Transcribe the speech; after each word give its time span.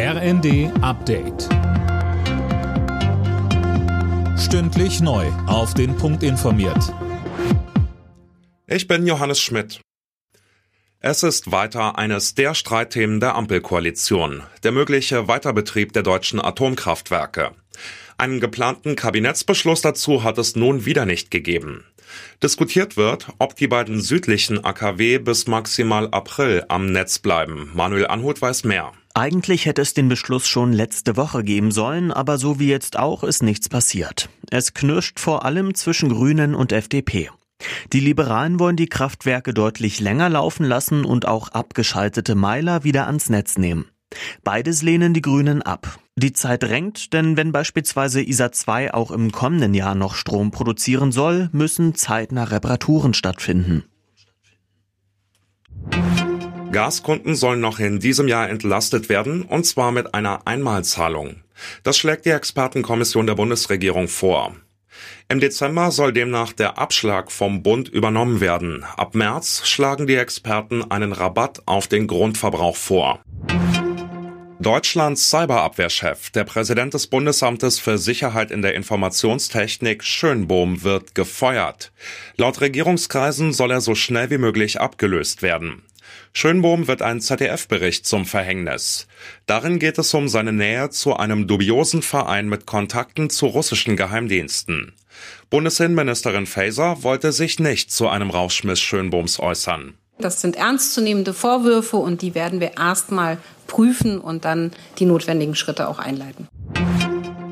RND 0.00 0.70
Update. 0.80 1.48
Stündlich 4.38 5.00
neu. 5.00 5.26
Auf 5.48 5.74
den 5.74 5.96
Punkt 5.96 6.22
informiert. 6.22 6.94
Ich 8.68 8.86
bin 8.86 9.08
Johannes 9.08 9.40
Schmidt. 9.40 9.80
Es 11.00 11.24
ist 11.24 11.50
weiter 11.50 11.98
eines 11.98 12.36
der 12.36 12.54
Streitthemen 12.54 13.18
der 13.18 13.34
Ampelkoalition, 13.34 14.44
der 14.62 14.70
mögliche 14.70 15.26
Weiterbetrieb 15.26 15.92
der 15.92 16.04
deutschen 16.04 16.40
Atomkraftwerke. 16.40 17.50
Einen 18.18 18.38
geplanten 18.38 18.94
Kabinettsbeschluss 18.94 19.80
dazu 19.80 20.22
hat 20.22 20.38
es 20.38 20.54
nun 20.54 20.84
wieder 20.86 21.06
nicht 21.06 21.32
gegeben. 21.32 21.84
Diskutiert 22.40 22.96
wird, 22.96 23.26
ob 23.40 23.56
die 23.56 23.66
beiden 23.66 24.00
südlichen 24.00 24.64
AKW 24.64 25.18
bis 25.18 25.48
maximal 25.48 26.06
April 26.12 26.64
am 26.68 26.92
Netz 26.92 27.18
bleiben. 27.18 27.72
Manuel 27.74 28.06
Anhut 28.06 28.40
weiß 28.40 28.62
mehr. 28.62 28.92
Eigentlich 29.18 29.66
hätte 29.66 29.82
es 29.82 29.94
den 29.94 30.08
Beschluss 30.08 30.46
schon 30.46 30.72
letzte 30.72 31.16
Woche 31.16 31.42
geben 31.42 31.72
sollen, 31.72 32.12
aber 32.12 32.38
so 32.38 32.60
wie 32.60 32.68
jetzt 32.68 32.96
auch 32.96 33.24
ist 33.24 33.42
nichts 33.42 33.68
passiert. 33.68 34.28
Es 34.48 34.74
knirscht 34.74 35.18
vor 35.18 35.44
allem 35.44 35.74
zwischen 35.74 36.08
Grünen 36.08 36.54
und 36.54 36.70
FDP. 36.70 37.28
Die 37.92 37.98
Liberalen 37.98 38.60
wollen 38.60 38.76
die 38.76 38.86
Kraftwerke 38.86 39.52
deutlich 39.52 39.98
länger 39.98 40.28
laufen 40.28 40.64
lassen 40.64 41.04
und 41.04 41.26
auch 41.26 41.48
abgeschaltete 41.48 42.36
Meiler 42.36 42.84
wieder 42.84 43.08
ans 43.08 43.28
Netz 43.28 43.58
nehmen. 43.58 43.86
Beides 44.44 44.82
lehnen 44.82 45.14
die 45.14 45.22
Grünen 45.22 45.62
ab. 45.62 45.98
Die 46.14 46.32
Zeit 46.32 46.62
drängt, 46.62 47.12
denn 47.12 47.36
wenn 47.36 47.50
beispielsweise 47.50 48.22
ISA 48.22 48.52
2 48.52 48.94
auch 48.94 49.10
im 49.10 49.32
kommenden 49.32 49.74
Jahr 49.74 49.96
noch 49.96 50.14
Strom 50.14 50.52
produzieren 50.52 51.10
soll, 51.10 51.48
müssen 51.50 51.96
zeitnah 51.96 52.44
Reparaturen 52.44 53.14
stattfinden. 53.14 53.82
Gaskunden 56.72 57.34
sollen 57.34 57.60
noch 57.60 57.78
in 57.78 57.98
diesem 57.98 58.28
Jahr 58.28 58.50
entlastet 58.50 59.08
werden, 59.08 59.42
und 59.42 59.64
zwar 59.64 59.90
mit 59.90 60.14
einer 60.14 60.46
Einmalzahlung. 60.46 61.42
Das 61.82 61.96
schlägt 61.96 62.26
die 62.26 62.30
Expertenkommission 62.30 63.26
der 63.26 63.34
Bundesregierung 63.34 64.06
vor. 64.06 64.54
Im 65.30 65.40
Dezember 65.40 65.90
soll 65.90 66.12
demnach 66.12 66.52
der 66.52 66.78
Abschlag 66.78 67.32
vom 67.32 67.62
Bund 67.62 67.88
übernommen 67.88 68.40
werden. 68.40 68.84
Ab 68.96 69.14
März 69.14 69.66
schlagen 69.66 70.06
die 70.06 70.16
Experten 70.16 70.90
einen 70.90 71.12
Rabatt 71.12 71.62
auf 71.66 71.86
den 71.86 72.06
Grundverbrauch 72.06 72.76
vor. 72.76 73.20
Deutschlands 74.60 75.30
Cyberabwehrchef, 75.30 76.30
der 76.30 76.44
Präsident 76.44 76.92
des 76.92 77.06
Bundesamtes 77.06 77.78
für 77.78 77.96
Sicherheit 77.96 78.50
in 78.50 78.60
der 78.60 78.74
Informationstechnik 78.74 80.02
Schönbohm 80.02 80.82
wird 80.82 81.14
gefeuert. 81.14 81.92
Laut 82.36 82.60
Regierungskreisen 82.60 83.52
soll 83.52 83.70
er 83.70 83.80
so 83.80 83.94
schnell 83.94 84.30
wie 84.30 84.38
möglich 84.38 84.80
abgelöst 84.80 85.42
werden. 85.42 85.84
Schönbohm 86.32 86.88
wird 86.88 87.02
ein 87.02 87.20
ZDF-Bericht 87.20 88.06
zum 88.06 88.26
Verhängnis. 88.26 89.06
Darin 89.46 89.78
geht 89.78 89.98
es 89.98 90.12
um 90.14 90.28
seine 90.28 90.52
Nähe 90.52 90.90
zu 90.90 91.16
einem 91.16 91.46
dubiosen 91.46 92.02
Verein 92.02 92.48
mit 92.48 92.66
Kontakten 92.66 93.30
zu 93.30 93.46
russischen 93.46 93.96
Geheimdiensten. 93.96 94.92
Bundesinnenministerin 95.50 96.46
Faeser 96.46 97.02
wollte 97.02 97.32
sich 97.32 97.58
nicht 97.58 97.90
zu 97.90 98.08
einem 98.08 98.30
Rauschmiss 98.30 98.80
Schönbohms 98.80 99.40
äußern. 99.40 99.94
Das 100.18 100.40
sind 100.40 100.56
ernstzunehmende 100.56 101.32
Vorwürfe 101.32 101.96
und 101.96 102.22
die 102.22 102.34
werden 102.34 102.60
wir 102.60 102.76
erstmal 102.76 103.38
prüfen 103.66 104.18
und 104.18 104.44
dann 104.44 104.72
die 104.98 105.04
notwendigen 105.04 105.54
Schritte 105.54 105.88
auch 105.88 106.00
einleiten. 106.00 106.48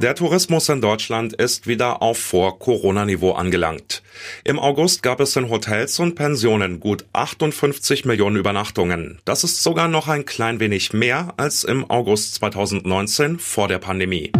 Der 0.00 0.14
Tourismus 0.14 0.66
in 0.70 0.80
Deutschland 0.80 1.34
ist 1.34 1.66
wieder 1.66 2.00
auf 2.00 2.16
Vor-Corona-Niveau 2.16 3.32
angelangt. 3.32 4.02
Im 4.44 4.58
August 4.58 5.02
gab 5.02 5.20
es 5.20 5.36
in 5.36 5.50
Hotels 5.50 5.98
und 5.98 6.14
Pensionen 6.14 6.80
gut 6.80 7.04
58 7.12 8.06
Millionen 8.06 8.36
Übernachtungen. 8.36 9.18
Das 9.26 9.44
ist 9.44 9.62
sogar 9.62 9.88
noch 9.88 10.08
ein 10.08 10.24
klein 10.24 10.58
wenig 10.58 10.94
mehr 10.94 11.34
als 11.36 11.64
im 11.64 11.90
August 11.90 12.36
2019 12.36 13.38
vor 13.38 13.68
der 13.68 13.78
Pandemie. 13.78 14.32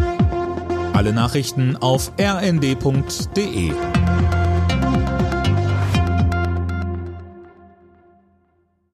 Alle 0.94 1.12
Nachrichten 1.12 1.76
auf 1.76 2.10
rnd.de 2.18 3.72